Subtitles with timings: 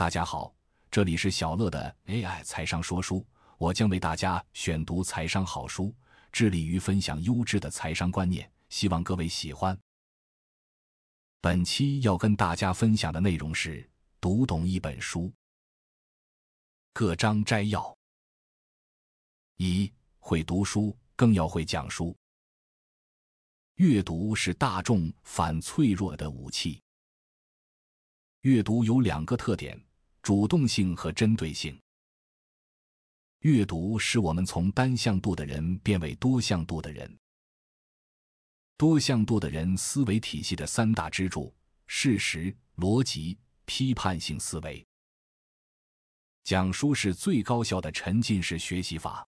[0.00, 0.54] 大家好，
[0.90, 3.22] 这里是小乐的 AI 财商说书，
[3.58, 5.94] 我将为大家选读财商好书，
[6.32, 9.78] 致力于分享优质的财商观念，希望各位喜欢。
[11.42, 13.86] 本期要跟大家分享的内容是
[14.22, 15.30] 读懂一本书。
[16.94, 17.94] 各章摘要：
[19.58, 22.16] 一、会读书，更要会讲书。
[23.74, 26.80] 阅读是大众反脆弱的武器。
[28.40, 29.78] 阅读有两个特点。
[30.22, 31.78] 主动性和针对性。
[33.40, 37.18] 阅读使我们从单向度的人变为多向度的人。
[38.76, 41.54] 多向度的人思维体系的三大支柱：
[41.86, 44.86] 事实、逻辑、批判性思维。
[46.44, 49.26] 讲书是最高效的沉浸式学习法。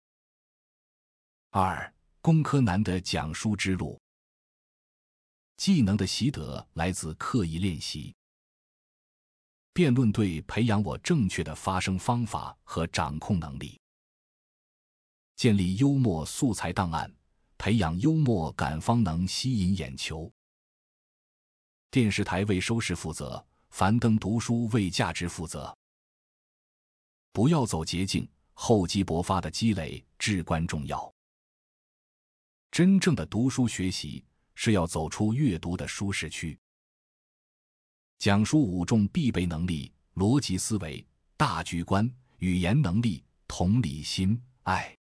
[1.50, 4.00] 二、工科男的讲书之路。
[5.56, 8.14] 技能的习得来自刻意练习。
[9.76, 13.78] 辩论队培养我正确的发声方法和掌控能力，
[15.34, 17.14] 建立幽默素材档案，
[17.58, 20.32] 培养幽默感方能吸引眼球。
[21.90, 25.76] 电视台为收视负责，樊登读书为价值负责。
[27.30, 31.14] 不要走捷径，厚积薄发的积累至关重要。
[32.70, 36.58] 真正的读书学习是要走出阅读的舒适区。
[38.18, 44.96] 讲述五重必备能力：逻辑思维、大局观、语言能力、同理心、爱。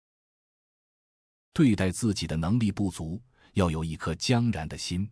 [1.52, 5.08] 对待自己的能力不足，要有一颗将然的心。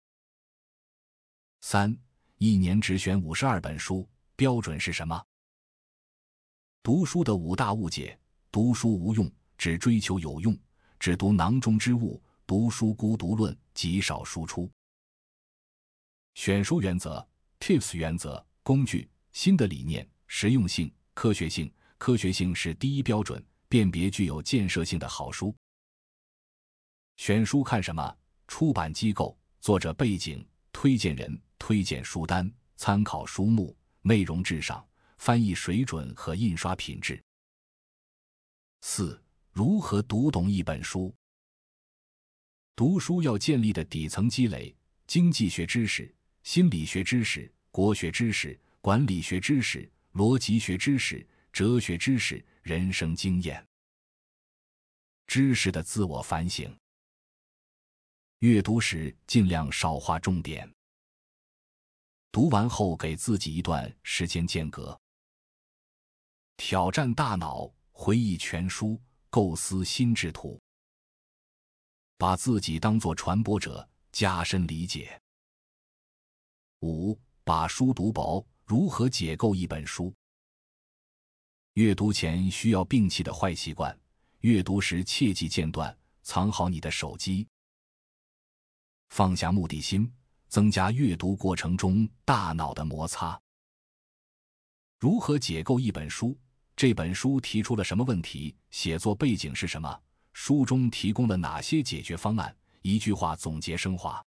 [1.60, 1.96] 三，
[2.38, 5.24] 一年只选五十二本书，标准是什么？
[6.82, 8.18] 读书的五大误解：
[8.50, 10.58] 读书无用，只追求有用，
[10.98, 14.68] 只读囊中之物，读书孤独论，极少输出。
[16.34, 17.24] 选书原则。
[17.62, 21.72] Tips 原则、工具、新的理念、实用性、科学性。
[21.96, 25.54] 科学性是第一标准，辨别具有建设性的好书。
[27.18, 28.18] 选书看什么？
[28.48, 34.84] 出版机构、作者背景、推荐人、推荐书单、参考书目、内容至上、
[35.18, 37.22] 翻译水准和印刷品质。
[38.80, 39.22] 四、
[39.52, 41.14] 如何读懂一本书？
[42.74, 46.12] 读书要建立的底层积累：经济学知识。
[46.42, 53.64] 心理学知识、国学知识、管理学知识、逻辑学知识、哲学知识、人生经验、
[55.26, 56.76] 知识的自我反省。
[58.40, 60.68] 阅读时尽量少划重点。
[62.32, 64.98] 读完后给自己一段时间间隔，
[66.56, 69.00] 挑战大脑，回忆全书，
[69.30, 70.60] 构思心智图，
[72.16, 75.20] 把自己当作传播者，加深理解。
[76.82, 80.12] 五把书读薄，如何解构一本书？
[81.74, 83.96] 阅读前需要摒弃的坏习惯，
[84.40, 87.46] 阅读时切忌间断，藏好你的手机，
[89.10, 90.12] 放下目的心，
[90.48, 93.40] 增加阅读过程中大脑的摩擦。
[94.98, 96.36] 如何解构一本书？
[96.74, 98.56] 这本书提出了什么问题？
[98.70, 100.02] 写作背景是什么？
[100.32, 102.56] 书中提供了哪些解决方案？
[102.80, 104.20] 一句话总结升华。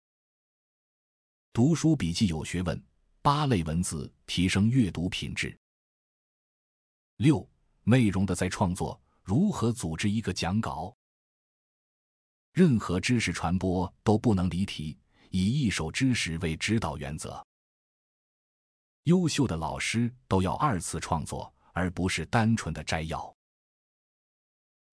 [1.54, 2.82] 读书笔记有学问，
[3.20, 5.54] 八类文字提升阅读品质。
[7.16, 7.46] 六
[7.82, 10.96] 内容的再创作，如何组织一个讲稿？
[12.54, 14.98] 任何知识传播都不能离题，
[15.28, 17.46] 以一手知识为指导原则。
[19.02, 23.30] 优秀的老师都要二次创作，而不是单纯的摘要。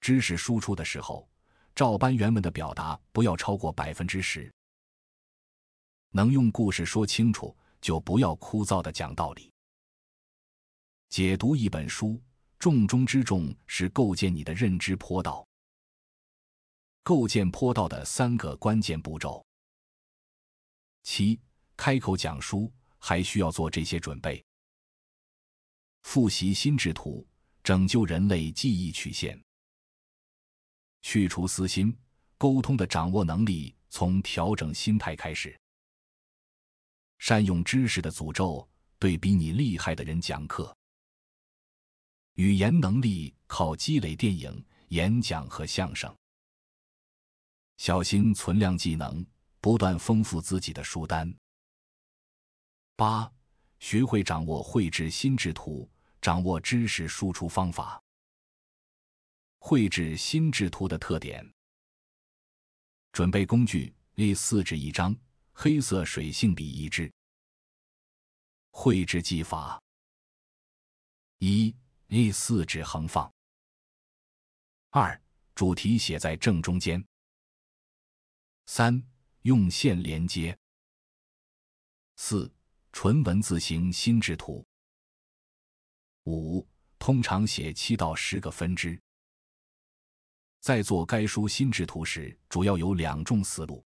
[0.01, 1.29] 知识输出的时候，
[1.73, 4.51] 照搬原文的表达不要超过百分之十。
[6.11, 9.51] 能用故事说清楚，就不要枯燥的讲道理。
[11.09, 12.21] 解读一本书，
[12.57, 15.45] 重中之重是构建你的认知坡道。
[17.03, 19.43] 构建坡道的三个关键步骤：
[21.03, 21.39] 七、
[21.75, 24.43] 开口讲书还需要做这些准备。
[26.03, 27.27] 复习心智图，
[27.63, 29.39] 拯救人类记忆曲线。
[31.01, 31.97] 去除私心，
[32.37, 35.59] 沟通的掌握能力从调整心态开始。
[37.19, 38.67] 善用知识的诅咒，
[38.97, 40.75] 对比你厉害的人讲课。
[42.35, 46.13] 语言能力靠积累电影、演讲和相声。
[47.77, 49.25] 小心存量技能，
[49.61, 51.33] 不断丰富自己的书单。
[52.95, 53.31] 八，
[53.79, 55.89] 学会掌握绘制心智图，
[56.21, 58.01] 掌握知识输出方法。
[59.59, 61.45] 绘制心智图的特点。
[63.11, 65.13] 准备工具：A 四纸一张。
[65.61, 67.11] 黑色水性笔一支。
[68.71, 69.77] 绘制技法：
[71.39, 71.75] 一
[72.07, 73.29] A 四纸横放。
[74.91, 75.21] 二、
[75.53, 77.05] 主题写在正中间。
[78.67, 79.03] 三、
[79.41, 80.57] 用线连接。
[82.15, 82.49] 四、
[82.93, 84.65] 纯文字型心智图。
[86.23, 86.65] 五、
[86.97, 88.97] 通常写七到十个分支。
[90.61, 93.83] 在做该书心智图时，主要有两种思路：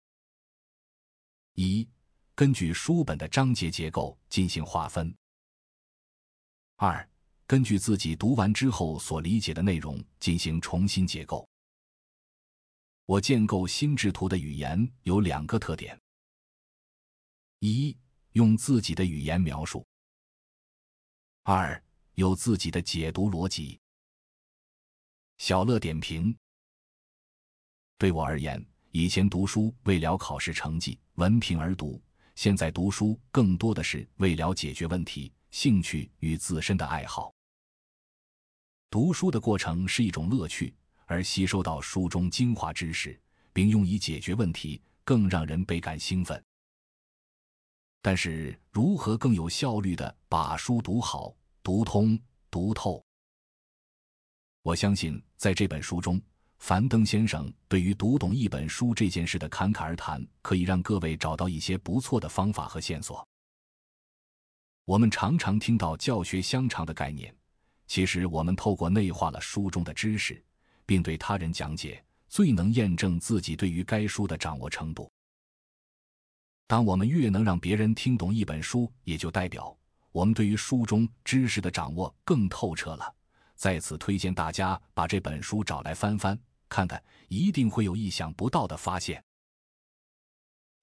[1.63, 1.87] 一、
[2.35, 5.13] 根据书本的章节结构进行划分；
[6.77, 7.07] 二、
[7.47, 11.47] 根据自己读完之后所理解的内容进行重新结构。
[13.05, 16.01] 我建构心智图的语言有两个特点：
[17.59, 17.95] 一、
[18.33, 19.85] 用自己的语言描述；
[21.43, 21.85] 二、
[22.15, 23.79] 有自己的解读逻辑。
[25.37, 26.35] 小乐点评。
[27.99, 32.01] 对我而言，以前读书为了考试成绩、文凭而读，
[32.35, 37.31] 现在读书更多的是为了解决问题、兴趣与自身的爱好。
[38.89, 40.75] 读书的过程是一种乐趣，
[41.05, 43.21] 而吸收到书中精华知识，
[43.53, 46.43] 并用以解决问题，更让人倍感兴奋。
[48.01, 52.19] 但是，如何更有效率的把书读好、读通、
[52.51, 53.05] 读透？
[54.63, 56.19] 我相信，在这本书中。
[56.61, 63.27] 樊登先生对于读懂一本书这件事的侃侃而谈，可以让各位找到一些不错的方法和线索。
[64.85, 67.35] 我们常常听到“教学相长”的概念，
[67.87, 70.41] 其实我们透过内化了书中的知识，
[70.85, 75.11] 并对他人讲解，最能验证自己对于该书的掌握程度。
[76.67, 79.75] 当我们越能让别人听懂一本书，也就代表
[80.13, 83.15] 我们对于书中知识的掌握更透彻了。
[83.57, 86.39] 在此推荐大家把这本书找来翻翻。
[86.71, 89.23] 看看，一定会有意想不到的发现。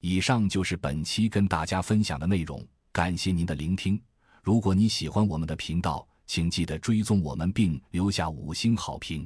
[0.02, 4.00] 以上就是本期跟大家分享的内容，感谢您的聆听。
[4.44, 9.26] 如果你喜欢我们的频道，请记得追踪我们并留下五星好评。